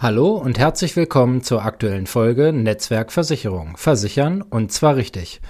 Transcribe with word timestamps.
Hallo 0.00 0.36
und 0.36 0.60
herzlich 0.60 0.94
willkommen 0.94 1.42
zur 1.42 1.64
aktuellen 1.64 2.06
Folge 2.06 2.52
Netzwerk 2.52 3.10
Versicherung. 3.10 3.76
Versichern 3.76 4.42
und 4.42 4.70
zwar 4.70 4.94
richtig. 4.94 5.40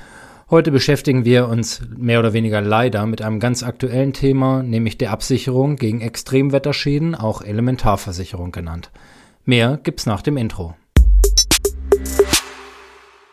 Heute 0.48 0.71
beschäftigen 0.71 1.26
wir 1.26 1.48
uns 1.48 1.82
mehr 1.94 2.18
oder 2.18 2.32
weniger 2.32 2.62
leider 2.62 3.04
mit 3.04 3.21
einem 3.21 3.40
ganz 3.40 3.62
aktuellen 3.62 4.14
Thema, 4.14 4.62
nämlich 4.62 4.96
der 4.96 5.11
Absicherung 5.11 5.76
gegen 5.76 6.00
Extremwetterschäden, 6.00 7.14
auch 7.14 7.42
Elementarversicherung 7.42 8.50
genannt. 8.50 8.90
Mehr 9.45 9.79
gibt's 9.82 10.06
nach 10.06 10.22
dem 10.22 10.39
Intro. 10.39 10.75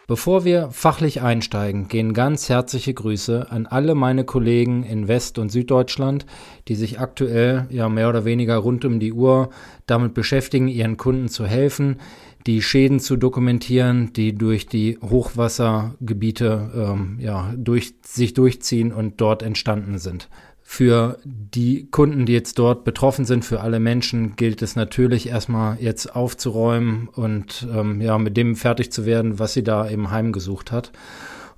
Bevor 0.08 0.46
wir 0.46 0.70
fachlich 0.70 1.24
einsteigen, 1.24 1.88
gehen 1.88 2.14
ganz 2.14 2.48
herzliche 2.48 2.94
Grüße 2.94 3.48
an 3.50 3.66
alle 3.66 3.96
meine 3.96 4.24
Kollegen 4.24 4.84
in 4.84 5.08
West- 5.08 5.40
und 5.40 5.52
Süddeutschland, 5.52 6.28
die 6.68 6.76
sich 6.76 7.00
aktuell 7.00 7.66
ja 7.72 7.90
mehr 7.90 8.10
oder 8.10 8.24
weniger 8.24 8.58
rund 8.58 8.86
um 8.86 9.00
die 9.00 9.14
Uhr 9.14 9.50
damit 9.88 10.14
beschäftigen, 10.14 10.68
ihren 10.68 10.98
Kunden 10.98 11.28
zu 11.28 11.48
helfen, 11.48 11.98
die 12.46 12.62
Schäden 12.62 13.00
zu 13.00 13.16
dokumentieren, 13.16 14.14
die 14.14 14.36
durch 14.36 14.68
die 14.68 15.00
Hochwassergebiete 15.02 16.72
ähm, 16.76 17.18
ja, 17.20 17.52
durch, 17.58 17.96
sich 18.06 18.36
durchziehen 18.36 18.94
und 18.94 19.20
dort 19.20 19.42
entstanden 19.42 19.98
sind. 19.98 20.30
Für 20.68 21.20
die 21.24 21.88
Kunden, 21.92 22.26
die 22.26 22.34
jetzt 22.34 22.58
dort 22.58 22.84
betroffen 22.84 23.24
sind, 23.24 23.46
für 23.46 23.62
alle 23.62 23.80
Menschen 23.80 24.36
gilt 24.36 24.64
es 24.64 24.76
natürlich 24.76 25.30
erstmal 25.30 25.78
jetzt 25.80 26.16
aufzuräumen 26.16 27.08
und 27.08 27.68
ähm, 27.72 28.02
ja, 28.02 28.18
mit 28.18 28.36
dem 28.36 28.56
fertig 28.56 28.92
zu 28.92 29.06
werden, 29.06 29.38
was 29.38 29.54
sie 29.54 29.64
da 29.64 29.86
im 29.86 30.10
Heim 30.10 30.32
gesucht 30.32 30.72
hat. 30.72 30.92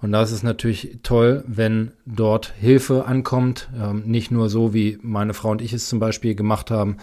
Und 0.02 0.12
da 0.12 0.22
ist 0.22 0.32
es 0.32 0.44
natürlich 0.44 1.00
toll, 1.02 1.44
wenn 1.48 1.94
dort 2.06 2.54
Hilfe 2.60 3.06
ankommt, 3.06 3.70
ähm, 3.82 4.04
nicht 4.06 4.30
nur 4.30 4.50
so, 4.50 4.74
wie 4.74 5.00
meine 5.02 5.34
Frau 5.34 5.52
und 5.52 5.62
ich 5.62 5.72
es 5.74 5.88
zum 5.88 6.00
Beispiel 6.00 6.36
gemacht 6.36 6.70
haben, 6.70 6.98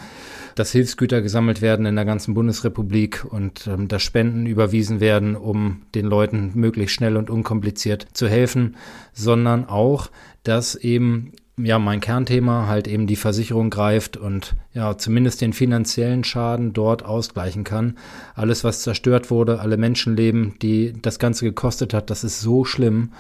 dass 0.55 0.71
Hilfsgüter 0.73 1.23
gesammelt 1.23 1.63
werden 1.63 1.87
in 1.87 1.97
der 1.97 2.05
ganzen 2.05 2.35
Bundesrepublik 2.35 3.25
und 3.25 3.67
ähm, 3.67 3.89
dass 3.89 4.03
Spenden 4.03 4.47
überwiesen 4.47 5.01
werden, 5.01 5.35
um 5.37 5.83
den 5.95 6.05
Leuten 6.05 6.53
möglichst 6.55 6.95
schnell 6.95 7.17
und 7.17 7.31
unkompliziert 7.31 8.07
zu 8.13 8.29
helfen, 8.29 8.77
sondern 9.15 9.65
auch, 9.65 10.11
dass 10.45 10.77
eben 10.77 11.33
ja, 11.57 11.79
mein 11.79 12.01
Kernthema 12.01 12.67
halt 12.67 12.89
eben 12.89 13.07
die 13.07 13.17
Versicherung 13.17 13.71
greift 13.71 14.17
und 14.17 14.57
ja, 14.73 14.99
zumindest 14.99 15.41
den 15.41 15.53
finanziellen 15.53 16.25
Schaden 16.25 16.73
dort 16.73 17.05
ausgleichen 17.05 17.63
kann. 17.63 17.97
Alles, 18.35 18.65
was 18.65 18.83
zerstört 18.83 19.31
wurde, 19.31 19.61
alle 19.61 19.77
Menschenleben, 19.77 20.55
die 20.63 20.93
das 21.01 21.19
Ganze 21.19 21.45
gekostet 21.45 21.95
hat, 21.95 22.11
das 22.11 22.25
ist 22.25 22.41
so 22.41 22.65
schlimm. 22.65 23.13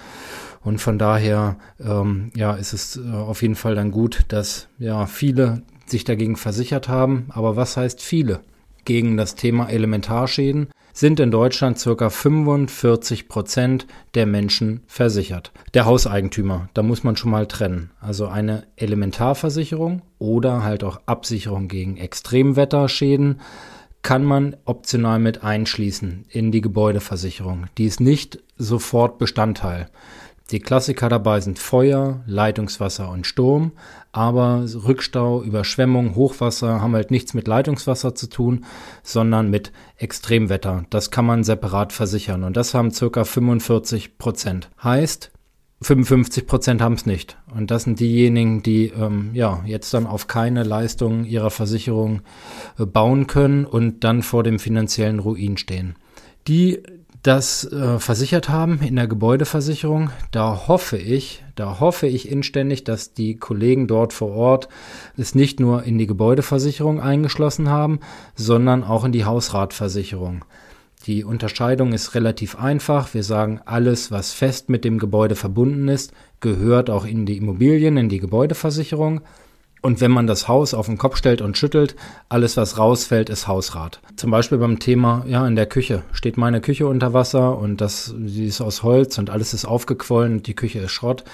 Und 0.62 0.80
von 0.80 0.98
daher, 0.98 1.56
ähm, 1.78 2.32
ja, 2.34 2.54
ist 2.54 2.72
es 2.72 2.96
äh, 2.96 3.12
auf 3.12 3.42
jeden 3.42 3.54
Fall 3.54 3.74
dann 3.74 3.90
gut, 3.90 4.24
dass 4.28 4.68
ja 4.78 5.06
viele 5.06 5.62
sich 5.86 6.04
dagegen 6.04 6.36
versichert 6.36 6.88
haben. 6.88 7.26
Aber 7.28 7.54
was 7.56 7.76
heißt 7.76 8.02
viele? 8.02 8.40
Gegen 8.84 9.16
das 9.16 9.34
Thema 9.34 9.70
Elementarschäden 9.70 10.68
sind 10.94 11.20
in 11.20 11.32
Deutschland 11.32 11.78
circa 11.78 12.08
45 12.08 13.28
Prozent 13.28 13.86
der 14.14 14.24
Menschen 14.24 14.84
versichert. 14.86 15.52
Der 15.74 15.84
Hauseigentümer, 15.84 16.68
da 16.72 16.82
muss 16.82 17.04
man 17.04 17.16
schon 17.16 17.32
mal 17.32 17.46
trennen. 17.46 17.90
Also 18.00 18.28
eine 18.28 18.66
Elementarversicherung 18.76 20.02
oder 20.18 20.62
halt 20.62 20.84
auch 20.84 21.00
Absicherung 21.04 21.68
gegen 21.68 21.96
Extremwetterschäden 21.96 23.40
kann 24.02 24.24
man 24.24 24.56
optional 24.66 25.18
mit 25.18 25.42
einschließen 25.42 26.26
in 26.28 26.52
die 26.52 26.60
Gebäudeversicherung. 26.60 27.66
Die 27.76 27.86
ist 27.86 28.00
nicht 28.00 28.38
sofort 28.56 29.18
Bestandteil. 29.18 29.88
Die 30.50 30.60
Klassiker 30.60 31.08
dabei 31.08 31.40
sind 31.40 31.58
Feuer, 31.58 32.22
Leitungswasser 32.26 33.10
und 33.10 33.26
Sturm, 33.26 33.72
aber 34.12 34.64
Rückstau, 34.84 35.42
Überschwemmung, 35.42 36.14
Hochwasser 36.16 36.82
haben 36.82 36.94
halt 36.94 37.10
nichts 37.10 37.32
mit 37.32 37.48
Leitungswasser 37.48 38.14
zu 38.14 38.28
tun, 38.28 38.66
sondern 39.02 39.48
mit 39.48 39.72
Extremwetter. 39.96 40.84
Das 40.90 41.10
kann 41.10 41.24
man 41.24 41.44
separat 41.44 41.94
versichern 41.94 42.44
und 42.44 42.58
das 42.58 42.74
haben 42.74 42.90
circa 42.90 43.24
45 43.24 44.18
Prozent. 44.18 44.68
Heißt, 44.82 45.30
55 45.80 46.46
Prozent 46.46 46.82
haben 46.82 46.94
es 46.94 47.06
nicht. 47.06 47.38
Und 47.54 47.70
das 47.70 47.84
sind 47.84 48.00
diejenigen, 48.00 48.62
die 48.62 48.86
ähm, 48.88 49.30
ja 49.34 49.62
jetzt 49.66 49.92
dann 49.94 50.06
auf 50.06 50.26
keine 50.26 50.62
Leistungen 50.62 51.24
ihrer 51.24 51.50
Versicherung 51.50 52.22
äh, 52.78 52.86
bauen 52.86 53.26
können 53.26 53.64
und 53.64 54.04
dann 54.04 54.22
vor 54.22 54.42
dem 54.42 54.58
finanziellen 54.58 55.18
Ruin 55.18 55.56
stehen. 55.56 55.96
Die 56.48 56.82
das 57.24 57.64
äh, 57.72 57.98
versichert 57.98 58.50
haben 58.50 58.80
in 58.80 58.96
der 58.96 59.06
Gebäudeversicherung. 59.06 60.10
Da 60.30 60.68
hoffe 60.68 60.98
ich, 60.98 61.42
da 61.54 61.80
hoffe 61.80 62.06
ich 62.06 62.30
inständig, 62.30 62.84
dass 62.84 63.14
die 63.14 63.36
Kollegen 63.36 63.86
dort 63.86 64.12
vor 64.12 64.32
Ort 64.32 64.68
es 65.16 65.34
nicht 65.34 65.58
nur 65.58 65.84
in 65.84 65.96
die 65.96 66.06
Gebäudeversicherung 66.06 67.00
eingeschlossen 67.00 67.70
haben, 67.70 68.00
sondern 68.34 68.84
auch 68.84 69.04
in 69.04 69.12
die 69.12 69.24
Hausratversicherung. 69.24 70.44
Die 71.06 71.24
Unterscheidung 71.24 71.94
ist 71.94 72.14
relativ 72.14 72.56
einfach. 72.58 73.14
Wir 73.14 73.22
sagen, 73.22 73.60
alles, 73.64 74.10
was 74.10 74.34
fest 74.34 74.68
mit 74.68 74.84
dem 74.84 74.98
Gebäude 74.98 75.34
verbunden 75.34 75.88
ist, 75.88 76.12
gehört 76.40 76.90
auch 76.90 77.06
in 77.06 77.24
die 77.24 77.38
Immobilien, 77.38 77.96
in 77.96 78.10
die 78.10 78.20
Gebäudeversicherung. 78.20 79.22
Und 79.84 80.00
wenn 80.00 80.12
man 80.12 80.26
das 80.26 80.48
Haus 80.48 80.72
auf 80.72 80.86
den 80.86 80.96
Kopf 80.96 81.18
stellt 81.18 81.42
und 81.42 81.58
schüttelt, 81.58 81.94
alles, 82.30 82.56
was 82.56 82.78
rausfällt, 82.78 83.28
ist 83.28 83.48
Hausrat. 83.48 84.00
Zum 84.16 84.30
Beispiel 84.30 84.56
beim 84.56 84.78
Thema, 84.78 85.26
ja, 85.28 85.46
in 85.46 85.56
der 85.56 85.66
Küche 85.66 86.04
steht 86.12 86.38
meine 86.38 86.62
Küche 86.62 86.86
unter 86.86 87.12
Wasser 87.12 87.58
und 87.58 87.82
das, 87.82 88.14
sie 88.24 88.46
ist 88.46 88.62
aus 88.62 88.82
Holz 88.82 89.18
und 89.18 89.28
alles 89.28 89.52
ist 89.52 89.66
aufgequollen 89.66 90.36
und 90.36 90.46
die 90.46 90.56
Küche 90.56 90.78
ist 90.78 90.92
Schrott, 90.92 91.24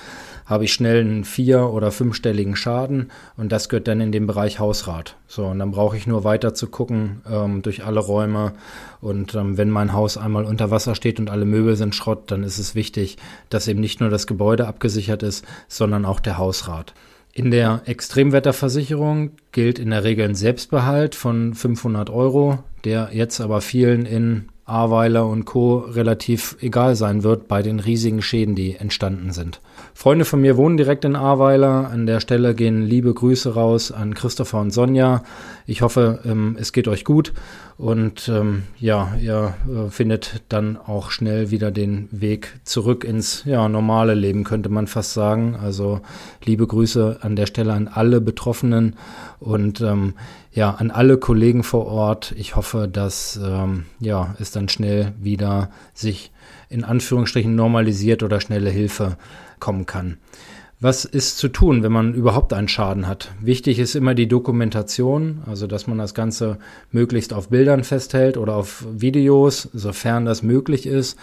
habe 0.47 0.65
ich 0.65 0.73
schnell 0.73 0.99
einen 0.99 1.23
vier- 1.23 1.71
oder 1.71 1.93
fünfstelligen 1.93 2.57
Schaden 2.57 3.13
und 3.37 3.53
das 3.53 3.69
gehört 3.69 3.87
dann 3.87 4.01
in 4.01 4.11
den 4.11 4.27
Bereich 4.27 4.59
Hausrat. 4.59 5.15
So, 5.29 5.47
und 5.47 5.61
dann 5.61 5.71
brauche 5.71 5.97
ich 5.97 6.09
nur 6.09 6.25
weiter 6.25 6.53
zu 6.53 6.67
gucken 6.67 7.21
ähm, 7.31 7.63
durch 7.63 7.85
alle 7.85 8.01
Räume 8.01 8.55
und 9.01 9.33
ähm, 9.37 9.59
wenn 9.59 9.71
mein 9.71 9.93
Haus 9.93 10.17
einmal 10.17 10.45
unter 10.45 10.73
Wasser 10.73 10.97
steht 10.97 11.21
und 11.21 11.31
alle 11.31 11.45
Möbel 11.45 11.77
sind 11.77 11.95
Schrott, 11.95 12.33
dann 12.33 12.43
ist 12.43 12.59
es 12.59 12.75
wichtig, 12.75 13.17
dass 13.49 13.69
eben 13.69 13.79
nicht 13.79 14.01
nur 14.01 14.11
das 14.11 14.27
Gebäude 14.27 14.67
abgesichert 14.67 15.23
ist, 15.23 15.45
sondern 15.69 16.05
auch 16.05 16.19
der 16.19 16.37
Hausrat. 16.37 16.95
In 17.33 17.51
der 17.51 17.83
Extremwetterversicherung 17.87 19.33
gilt 19.53 19.79
in 19.79 19.91
der 19.91 20.05
Regel 20.05 20.29
ein 20.29 20.35
Selbstbehalt 20.35 21.15
von 21.15 21.55
500 21.55 22.11
Euro, 22.11 22.59
der 22.85 23.11
jetzt 23.13 23.41
aber 23.41 23.61
vielen 23.61 24.05
in 24.05 24.49
Ahrweiler 24.71 25.27
und 25.27 25.45
Co. 25.45 25.79
relativ 25.79 26.57
egal 26.61 26.95
sein 26.95 27.23
wird 27.23 27.49
bei 27.49 27.63
den 27.63 27.81
riesigen 27.81 28.23
Schäden, 28.23 28.55
die 28.55 28.77
entstanden 28.77 29.33
sind. 29.33 29.61
Freunde 29.95 30.25
von 30.25 30.41
mir 30.41 30.57
wohnen 30.57 30.77
direkt 30.77 31.05
in 31.05 31.17
Ahrweiler. 31.17 31.91
An 31.91 32.07
der 32.07 32.21
Stelle 32.21 32.55
gehen 32.55 32.83
liebe 32.83 33.13
Grüße 33.13 33.55
raus 33.55 33.93
an 33.93 34.15
Christopher 34.15 34.61
und 34.61 34.71
Sonja. 34.71 35.23
Ich 35.67 35.83
hoffe, 35.83 36.21
ähm, 36.25 36.57
es 36.59 36.73
geht 36.73 36.89
euch 36.89 37.05
gut 37.05 37.33
und 37.77 38.29
ähm, 38.29 38.65
ja, 38.79 39.15
ihr 39.21 39.55
äh, 39.67 39.91
findet 39.91 40.43
dann 40.51 40.77
auch 40.77 41.11
schnell 41.11 41.51
wieder 41.51 41.71
den 41.71 42.09
Weg 42.11 42.61
zurück 42.65 43.05
ins 43.05 43.45
ja, 43.47 43.69
normale 43.71 44.15
Leben, 44.15 44.45
könnte 44.45 44.69
man 44.69 44.87
fast 44.87 45.15
sagen. 45.15 45.57
Also 45.57 46.01
liebe 46.45 46.67
Grüße 46.67 47.21
an 47.23 47.37
der 47.37 47.47
Stelle 47.47 47.73
an 47.73 47.89
alle 47.89 48.21
Betroffenen 48.21 48.97
und 49.39 49.81
ähm, 49.81 50.15
ja, 50.53 50.71
an 50.71 50.91
alle 50.91 51.19
Kollegen 51.19 51.63
vor 51.63 51.87
Ort. 51.87 52.35
Ich 52.37 52.57
hoffe, 52.57 52.89
dass 52.89 53.39
ähm, 53.43 53.85
ja, 54.01 54.35
es 54.41 54.51
dann 54.51 54.69
schnell 54.69 55.13
wieder 55.21 55.71
sich 55.95 56.33
in 56.69 56.85
Anführungsstrichen 56.85 57.55
normalisiert 57.55 58.23
oder 58.23 58.41
schnelle 58.41 58.71
Hilfe 58.71 59.17
kommen 59.59 59.87
kann. 59.87 60.19
Was 60.83 61.05
ist 61.05 61.37
zu 61.37 61.49
tun, 61.49 61.83
wenn 61.83 61.93
man 61.93 62.15
überhaupt 62.15 62.55
einen 62.55 62.69
Schaden 62.69 63.07
hat? 63.07 63.33
Wichtig 63.41 63.79
ist 63.79 63.95
immer 63.95 64.15
die 64.15 64.29
Dokumentation, 64.29 65.43
also 65.47 65.67
dass 65.67 65.87
man 65.87 65.99
das 65.99 66.15
Ganze 66.15 66.59
möglichst 66.91 67.35
auf 67.35 67.51
Bildern 67.51 67.85
festhält 67.85 68.39
oder 68.39 68.57
auf 68.57 68.87
Videos, 68.91 69.69
sofern 69.75 70.25
das 70.25 70.43
möglich 70.43 70.87
ist 70.87 71.19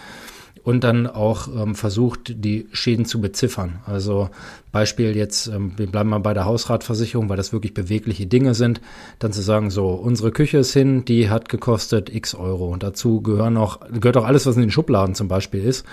und 0.68 0.84
dann 0.84 1.06
auch 1.06 1.48
ähm, 1.48 1.74
versucht, 1.74 2.44
die 2.44 2.66
Schäden 2.72 3.06
zu 3.06 3.22
beziffern. 3.22 3.78
Also 3.86 4.28
Beispiel 4.70 5.16
jetzt, 5.16 5.46
ähm, 5.46 5.72
wir 5.78 5.86
bleiben 5.86 6.10
mal 6.10 6.18
bei 6.18 6.34
der 6.34 6.44
Hausratversicherung, 6.44 7.30
weil 7.30 7.38
das 7.38 7.54
wirklich 7.54 7.72
bewegliche 7.72 8.26
Dinge 8.26 8.52
sind, 8.52 8.82
dann 9.18 9.32
zu 9.32 9.40
sagen, 9.40 9.70
so, 9.70 9.88
unsere 9.88 10.30
Küche 10.30 10.58
ist 10.58 10.74
hin, 10.74 11.06
die 11.06 11.30
hat 11.30 11.48
gekostet 11.48 12.14
x 12.14 12.34
Euro. 12.34 12.68
Und 12.68 12.82
dazu 12.82 13.22
gehören 13.22 13.56
auch, 13.56 13.80
gehört 13.98 14.18
auch 14.18 14.26
alles, 14.26 14.44
was 14.44 14.56
in 14.56 14.60
den 14.60 14.70
Schubladen 14.70 15.14
zum 15.14 15.26
Beispiel 15.26 15.64
ist. 15.64 15.86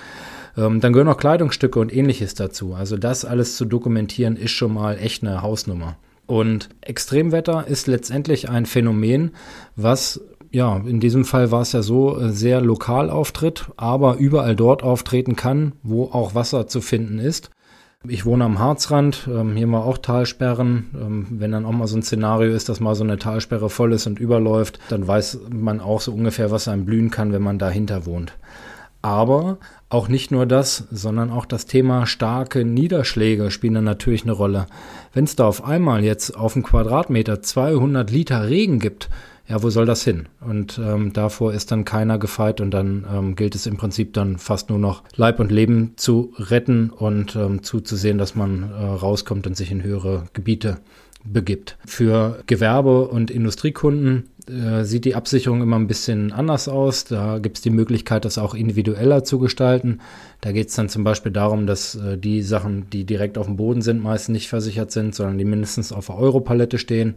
Ähm, 0.57 0.81
dann 0.81 0.92
gehören 0.92 1.07
auch 1.07 1.16
Kleidungsstücke 1.16 1.80
und 1.80 1.95
ähnliches 1.95 2.33
dazu. 2.33 2.74
Also 2.74 2.98
das 2.98 3.24
alles 3.24 3.56
zu 3.56 3.63
dokumentieren, 3.63 4.36
ist 4.36 4.51
schon 4.51 4.74
mal 4.74 4.98
echt 4.98 5.24
eine 5.24 5.42
Hausnummer. 5.42 5.95
Und 6.27 6.68
Extremwetter 6.81 7.66
ist 7.66 7.88
letztendlich 7.88 8.50
ein 8.50 8.66
Phänomen, 8.66 9.31
was 9.77 10.19
ja, 10.56 10.78
in 10.78 11.02
diesem 11.02 11.25
Fall 11.25 11.52
war 11.52 11.63
es 11.63 11.74
ja 11.74 11.81
so, 11.81 12.18
äh, 12.18 12.30
sehr 12.30 12.62
lokal 12.62 13.10
auftritt, 13.10 13.66
aber 13.75 14.16
überall 14.16 14.56
dort 14.56 14.84
auftreten 14.84 15.36
kann, 15.36 15.74
wo 15.84 16.06
auch 16.06 16.34
Wasser 16.34 16.66
zu 16.66 16.80
finden 16.80 17.19
ist. 17.19 17.50
Ich 18.07 18.25
wohne 18.25 18.46
am 18.46 18.57
Harzrand, 18.57 19.28
ähm, 19.30 19.57
hier 19.57 19.68
mal 19.68 19.81
auch 19.81 19.98
Talsperren. 19.98 20.92
Ähm, 20.96 21.28
wenn 21.30 21.52
dann 21.52 21.66
auch 21.66 21.74
mal 21.74 21.88
so 21.88 21.98
ein 21.98 22.04
Szenario 22.04 22.54
ist, 22.54 22.69
dass 22.69 22.80
mal 22.80 22.96
so 22.96 23.04
eine 23.04 23.18
Talsperre 23.18 23.69
voll 23.69 23.92
ist 23.92 24.07
und 24.07 24.18
überläuft, 24.18 24.80
dann 24.88 25.06
weiß 25.06 25.40
man 25.50 25.81
auch 25.81 26.00
so 26.00 26.13
ungefähr, 26.13 26.52
was 26.52 26.69
einem 26.69 26.86
blühen 26.86 27.12
kann, 27.12 27.34
wenn 27.34 27.42
man 27.42 27.60
dahinter 27.60 28.06
wohnt. 28.06 28.38
Aber 29.01 29.58
auch 29.90 30.08
nicht 30.08 30.31
nur 30.31 30.46
das, 30.46 30.88
sondern 30.90 31.31
auch 31.31 31.46
das 31.46 31.66
Thema 31.66 32.06
starke 32.06 32.63
Niederschläge 32.63 33.51
spielen 33.51 33.74
dann 33.74 33.84
natürlich 33.84 34.24
eine 34.24 34.31
Rolle. 34.31 34.68
Wenn 35.12 35.25
es 35.25 35.36
da 35.36 35.48
auf 35.48 35.66
einmal 35.66 36.06
jetzt 36.06 36.38
auf 36.38 36.56
einen 36.56 36.63
Quadratmeter 36.63 37.42
200 37.42 38.10
Liter 38.10 38.48
Regen 38.48 38.80
gibt, 38.80 39.10
ja, 39.47 39.62
wo 39.62 39.69
soll 39.69 39.86
das 39.86 40.03
hin? 40.03 40.27
Und 40.42 40.80
ähm, 40.83 41.13
davor 41.13 41.53
ist 41.53 41.71
dann 41.71 41.86
keiner 41.86 42.18
gefeit 42.18 42.62
und 42.62 42.71
dann 42.71 43.06
ähm, 43.12 43.36
gilt 43.36 43.56
es 43.56 43.68
im 43.68 43.77
Prinzip 43.77 44.13
dann 44.13 44.38
fast 44.38 44.69
nur 44.69 44.80
noch 44.80 45.03
Leib 45.15 45.39
und 45.39 45.51
Leben 45.51 45.94
zu 45.97 46.33
retten 46.38 46.89
und 46.89 47.36
ähm, 47.36 47.62
zuzusehen, 47.62 48.18
dass 48.18 48.36
man 48.36 48.63
äh, 48.63 48.83
rauskommt 48.83 49.45
und 49.45 49.56
sich 49.56 49.71
in 49.71 49.83
höhere 49.83 50.25
Gebiete 50.33 50.80
begibt. 51.24 51.77
Für 51.86 52.44
Gewerbe- 52.47 53.07
und 53.07 53.31
Industriekunden 53.31 54.30
sieht 54.47 55.06
die 55.06 55.15
Absicherung 55.15 55.62
immer 55.62 55.77
ein 55.77 55.88
bisschen 55.88 56.31
anders 56.31 56.68
aus. 56.68 57.06
Da 57.06 57.39
gibt 57.39 57.57
es 57.57 57.63
die 57.63 57.69
Möglichkeit, 57.71 58.25
das 58.25 58.38
auch 58.38 58.53
individueller 58.53 59.24
zu 59.24 59.39
gestalten. 59.39 60.00
Da 60.45 60.51
geht 60.51 60.69
es 60.69 60.75
dann 60.75 60.89
zum 60.89 61.03
Beispiel 61.03 61.31
darum, 61.31 61.65
dass 61.65 61.95
äh, 61.95 62.19
die 62.19 62.44
Sachen, 62.44 62.88
die 62.92 63.03
direkt 63.03 63.39
auf 63.39 63.47
dem 63.47 63.56
Boden 63.56 63.81
sind, 63.81 64.03
meist 64.03 64.30
nicht 64.30 64.47
versichert 64.47 64.92
sind, 64.92 65.15
sondern 65.15 65.39
die 65.39 65.45
mindestens 65.45 65.92
auf 65.92 66.06
der 66.06 66.18
Europalette 66.18 66.77
stehen. 66.77 67.15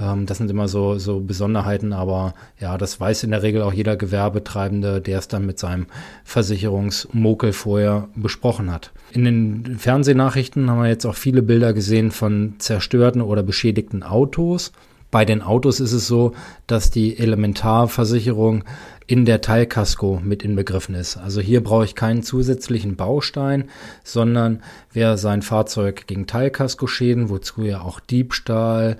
Ähm, 0.00 0.24
das 0.24 0.38
sind 0.38 0.50
immer 0.50 0.68
so, 0.68 0.96
so 0.96 1.20
Besonderheiten, 1.20 1.92
aber 1.92 2.32
ja, 2.58 2.78
das 2.78 2.98
weiß 2.98 3.24
in 3.24 3.30
der 3.30 3.42
Regel 3.42 3.60
auch 3.60 3.74
jeder 3.74 3.96
Gewerbetreibende, 3.96 5.02
der 5.02 5.18
es 5.18 5.28
dann 5.28 5.44
mit 5.44 5.58
seinem 5.58 5.86
Versicherungsmokel 6.24 7.52
vorher 7.52 8.08
besprochen 8.14 8.72
hat. 8.72 8.90
In 9.10 9.24
den 9.24 9.76
Fernsehnachrichten 9.78 10.70
haben 10.70 10.80
wir 10.80 10.88
jetzt 10.88 11.04
auch 11.04 11.14
viele 11.14 11.42
Bilder 11.42 11.74
gesehen 11.74 12.10
von 12.10 12.54
zerstörten 12.58 13.20
oder 13.20 13.42
beschädigten 13.42 14.02
Autos. 14.02 14.72
Bei 15.12 15.26
den 15.26 15.42
Autos 15.42 15.78
ist 15.78 15.92
es 15.92 16.08
so, 16.08 16.32
dass 16.66 16.90
die 16.90 17.18
Elementarversicherung 17.18 18.64
in 19.12 19.26
der 19.26 19.42
Teilkasko 19.42 20.22
mit 20.24 20.42
inbegriffen 20.42 20.94
ist. 20.94 21.18
Also 21.18 21.42
hier 21.42 21.62
brauche 21.62 21.84
ich 21.84 21.94
keinen 21.94 22.22
zusätzlichen 22.22 22.96
Baustein, 22.96 23.68
sondern 24.04 24.62
wer 24.94 25.18
sein 25.18 25.42
Fahrzeug 25.42 26.06
gegen 26.06 26.26
Teilkaskoschäden, 26.26 27.28
wozu 27.28 27.60
ja 27.60 27.82
auch 27.82 28.00
Diebstahl, 28.00 28.96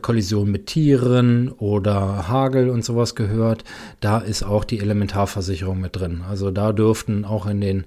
Kollision 0.00 0.50
mit 0.50 0.64
Tieren 0.64 1.50
oder 1.50 2.26
Hagel 2.26 2.70
und 2.70 2.86
sowas 2.86 3.14
gehört, 3.14 3.64
da 4.00 4.16
ist 4.16 4.44
auch 4.44 4.64
die 4.64 4.78
Elementarversicherung 4.78 5.78
mit 5.78 5.94
drin. 5.94 6.22
Also 6.26 6.50
da 6.50 6.72
dürften 6.72 7.26
auch 7.26 7.44
in 7.44 7.60
den 7.60 7.84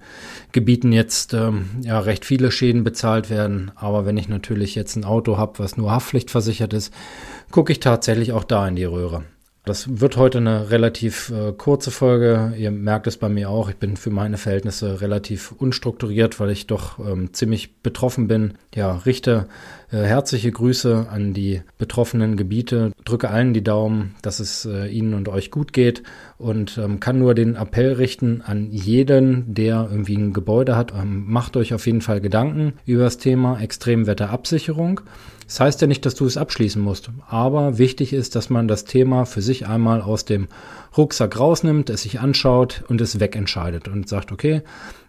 Gebieten 0.51 0.91
jetzt 0.91 1.33
ähm, 1.33 1.71
ja 1.81 1.99
recht 1.99 2.23
viele 2.23 2.51
Schäden 2.51 2.83
bezahlt 2.83 3.31
werden. 3.31 3.71
Aber 3.73 4.05
wenn 4.05 4.17
ich 4.17 4.29
natürlich 4.29 4.75
jetzt 4.75 4.95
ein 4.95 5.05
Auto 5.05 5.37
habe, 5.37 5.57
was 5.57 5.75
nur 5.75 5.89
Haftpflichtversichert 5.89 6.71
ist, 6.71 6.93
gucke 7.49 7.71
ich 7.71 7.79
tatsächlich 7.79 8.31
auch 8.31 8.43
da 8.43 8.67
in 8.67 8.75
die 8.75 8.85
Röhre. 8.85 9.23
Das 9.65 10.01
wird 10.01 10.17
heute 10.17 10.39
eine 10.39 10.71
relativ 10.71 11.29
äh, 11.29 11.53
kurze 11.53 11.89
Folge. 11.89 12.53
Ihr 12.57 12.69
merkt 12.69 13.07
es 13.07 13.15
bei 13.15 13.29
mir 13.29 13.49
auch. 13.49 13.69
Ich 13.69 13.77
bin 13.77 13.95
für 13.95 14.09
meine 14.09 14.37
Verhältnisse 14.37 14.99
relativ 14.99 15.53
unstrukturiert, 15.53 16.37
weil 16.41 16.49
ich 16.49 16.67
doch 16.67 16.99
ähm, 16.99 17.31
ziemlich 17.33 17.77
betroffen 17.77 18.27
bin. 18.27 18.55
Ja, 18.75 18.97
richte 19.05 19.47
äh, 19.89 19.99
herzliche 19.99 20.51
Grüße 20.51 21.07
an 21.09 21.33
die 21.33 21.61
betroffenen 21.77 22.35
Gebiete. 22.35 22.91
Drücke 23.05 23.29
allen 23.29 23.53
die 23.53 23.63
Daumen, 23.63 24.15
dass 24.21 24.41
es 24.41 24.65
äh, 24.65 24.87
Ihnen 24.87 25.13
und 25.13 25.29
euch 25.29 25.49
gut 25.49 25.71
geht 25.71 26.03
und 26.37 26.77
ähm, 26.77 26.99
kann 26.99 27.19
nur 27.19 27.33
den 27.33 27.55
Appell 27.55 27.93
richten 27.93 28.41
an 28.41 28.69
jeden, 28.69 29.53
der 29.53 29.87
irgendwie 29.89 30.17
ein 30.17 30.33
Gebäude 30.33 30.75
hat. 30.75 30.91
Ähm, 30.93 31.23
macht 31.31 31.55
euch 31.55 31.73
auf 31.73 31.85
jeden 31.85 32.01
Fall 32.01 32.19
Gedanken 32.19 32.73
über 32.85 33.03
das 33.03 33.17
Thema 33.17 33.61
Extremwetterabsicherung. 33.61 34.99
Das 35.45 35.59
heißt 35.59 35.81
ja 35.81 35.87
nicht, 35.87 36.05
dass 36.05 36.15
du 36.15 36.25
es 36.25 36.37
abschließen 36.37 36.81
musst, 36.81 37.09
aber 37.27 37.77
wichtig 37.77 38.13
ist, 38.13 38.35
dass 38.35 38.49
man 38.49 38.67
das 38.67 38.85
Thema 38.85 39.25
für 39.25 39.41
sich 39.41 39.67
einmal 39.67 40.01
aus 40.01 40.25
dem 40.25 40.47
Rucksack 40.97 41.39
rausnimmt, 41.39 41.89
es 41.89 42.03
sich 42.03 42.19
anschaut 42.19 42.83
und 42.87 43.01
es 43.01 43.19
wegentscheidet 43.19 43.87
und 43.87 44.07
sagt, 44.07 44.31
okay, 44.31 44.61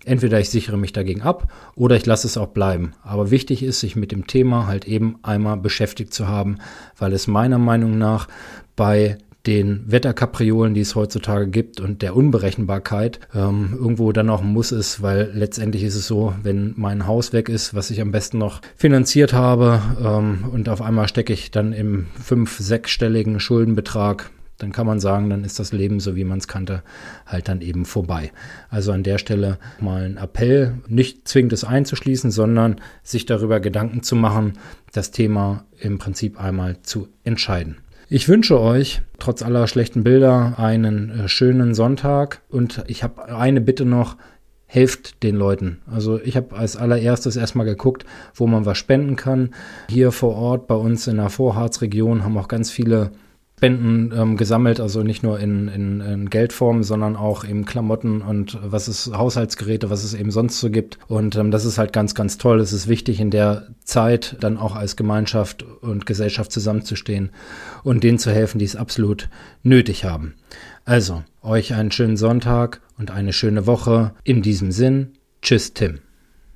entweder 0.05 0.41
ich 0.41 0.51
sichere 0.51 0.77
mich 0.77 0.93
dagegen 0.93 1.23
ab 1.23 1.53
oder 1.77 1.97
ich 1.97 2.07
lasse 2.07 2.27
es 2.27 2.37
auch 2.37 2.49
bleiben. 2.49 2.95
Aber 3.03 3.31
wichtig 3.31 3.63
ist, 3.63 3.81
sich 3.81 3.97
mit 3.97 4.13
dem 4.13 4.27
Thema 4.27 4.67
halt 4.67 4.87
eben 4.87 5.17
einmal 5.23 5.57
beschäftigt 5.57 6.13
zu 6.13 6.29
haben, 6.29 6.59
weil 6.99 7.13
es 7.13 7.27
meiner 7.27 7.59
Meinung 7.59 7.99
nach 7.99 8.29
bei 8.77 9.19
den 9.47 9.85
Wetterkapriolen, 9.87 10.75
die 10.75 10.81
es 10.81 10.95
heutzutage 10.95 11.49
gibt 11.49 11.81
und 11.81 12.03
der 12.03 12.17
Unberechenbarkeit 12.17 13.21
ähm, 13.35 13.71
irgendwo 13.75 14.13
dann 14.13 14.31
auch 14.31 14.43
muss 14.43 14.73
ist, 14.73 15.03
weil 15.03 15.31
letztendlich 15.35 15.83
ist 15.83 15.97
es 15.97 16.07
so, 16.07 16.35
wenn 16.43 16.73
mein 16.77 17.07
Haus 17.07 17.33
weg 17.33 17.49
ist, 17.49 17.75
was 17.75 17.91
ich 17.91 18.01
am 18.01 18.13
besten 18.13 18.39
noch 18.39 18.61
finanziert 18.77 19.33
habe 19.33 19.83
ähm, 20.03 20.45
und 20.51 20.69
auf 20.69 20.81
einmal 20.81 21.09
stecke 21.09 21.33
ich 21.33 21.51
dann 21.51 21.73
im 21.73 22.07
fünf-, 22.23 22.59
sechsstelligen 22.59 23.39
Schuldenbetrag, 23.39 24.31
dann 24.59 24.73
kann 24.73 24.87
man 24.87 25.01
sagen, 25.01 25.31
dann 25.31 25.45
ist 25.45 25.59
das 25.59 25.73
Leben, 25.73 26.01
so 26.01 26.17
wie 26.17 26.25
man 26.25 26.39
es 26.39 26.49
kannte, 26.49 26.83
halt 27.27 27.49
dann 27.49 27.61
eben 27.61 27.85
vorbei. 27.85 28.33
Also 28.71 28.93
an 28.93 29.03
der 29.03 29.19
Stelle 29.19 29.59
mal 29.81 30.05
ein 30.05 30.17
Appell, 30.17 30.79
nicht 30.87 31.27
zwingend 31.27 31.53
es 31.53 31.65
einzuschließen, 31.65 32.31
sondern 32.31 32.77
sich 33.03 33.27
darüber 33.27 33.61
Gedanken 33.61 34.03
zu 34.03 34.15
machen, 34.17 34.55
das 34.93 35.11
Thema 35.11 35.65
im 35.79 35.99
Prinzip 35.99 36.41
einmal 36.41 36.81
zu 36.83 37.09
entscheiden. 37.25 37.79
Ich 38.15 38.29
wünsche 38.29 38.61
euch 38.61 39.03
trotz 39.19 39.43
aller 39.43 39.67
schlechten 39.67 40.05
Bilder 40.05 40.55
einen 40.57 41.11
äh, 41.11 41.29
schönen 41.29 41.75
Sonntag 41.75 42.43
und 42.49 42.85
ich 42.87 43.03
habe 43.03 43.25
eine 43.35 43.61
Bitte 43.61 43.85
noch. 43.85 44.17
Helft 44.67 45.25
den 45.25 45.35
Leuten. 45.35 45.81
Also 45.91 46.21
ich 46.21 46.37
habe 46.37 46.55
als 46.55 46.77
allererstes 46.77 47.35
erstmal 47.35 47.67
geguckt, 47.67 48.05
wo 48.33 48.47
man 48.47 48.67
was 48.67 48.79
spenden 48.79 49.17
kann. 49.17 49.51
Hier 49.89 50.13
vor 50.13 50.37
Ort 50.37 50.69
bei 50.69 50.77
uns 50.77 51.09
in 51.09 51.17
der 51.17 51.29
Vorharzregion 51.29 52.23
haben 52.23 52.39
auch 52.39 52.47
ganz 52.47 52.71
viele 52.71 53.11
Spenden 53.57 54.13
ähm, 54.15 54.37
gesammelt, 54.37 54.81
also 54.81 55.03
nicht 55.03 55.23
nur 55.23 55.39
in, 55.39 55.69
in, 55.69 56.01
in, 56.01 56.29
Geldform, 56.29 56.83
sondern 56.83 57.17
auch 57.17 57.45
eben 57.45 57.65
Klamotten 57.65 58.21
und 58.21 58.59
was 58.63 58.89
es 58.89 59.11
Haushaltsgeräte, 59.15 59.91
was 59.91 60.05
es 60.05 60.13
eben 60.13 60.31
sonst 60.31 60.61
so 60.61 60.71
gibt. 60.71 60.99
Und 61.09 61.37
ähm, 61.37 61.51
das 61.51 61.65
ist 61.65 61.79
halt 61.79 61.93
ganz, 61.93 62.15
ganz 62.15 62.37
toll. 62.37 62.61
Es 62.61 62.73
ist 62.73 62.89
wichtig, 62.89 63.21
in 63.21 63.31
der 63.31 63.69
Zeit 63.85 64.37
dann 64.41 64.59
auch 64.59 64.75
als 64.75 64.97
Gemeinschaft 64.97 65.63
und 65.63 66.05
Gesellschaft 66.05 66.53
zusammenzustehen 66.53 67.31
und 67.85 68.05
denen 68.05 68.19
zu 68.19 68.33
helfen, 68.33 68.59
die 68.59 68.67
es 68.67 68.77
absolut 68.77 69.31
nötig 69.63 70.05
haben. 70.05 70.35
Also, 70.85 71.23
euch 71.43 71.75
einen 71.75 71.93
schönen 71.93 72.17
Sonntag 72.17 72.83
und 72.99 73.11
eine 73.13 73.33
schöne 73.33 73.67
Woche. 73.67 74.13
In 74.25 74.43
diesem 74.43 74.73
Sinn, 74.73 75.13
tschüss 75.41 75.73
Tim. 75.73 76.04